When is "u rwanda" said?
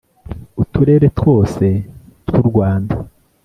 2.41-2.95